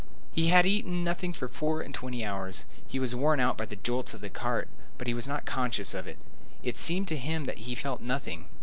He 0.31 0.47
had 0.47 0.65
eaten 0.65 1.03
nothing 1.03 1.31
for 1.31 1.47
four 1.47 1.81
and 1.81 1.93
twenty 1.93 2.25
hours; 2.25 2.65
he 2.87 2.97
was 2.97 3.13
worn 3.13 3.39
out 3.39 3.55
by 3.55 3.67
the 3.67 3.75
jolts 3.75 4.15
of 4.15 4.21
the 4.21 4.31
cart, 4.31 4.67
but 4.97 5.05
he 5.05 5.13
was 5.13 5.27
not 5.27 5.45
conscious 5.45 5.93
of 5.93 6.07
it. 6.07 6.17
It 6.63 6.75
seemed 6.79 7.07
to 7.09 7.17
him 7.17 7.45
that 7.45 7.69
he 7.69 7.75
felt 7.75 8.01
nothing. 8.01 8.45